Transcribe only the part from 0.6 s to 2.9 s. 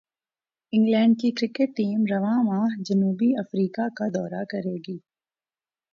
England کی cricket team رواں ماہ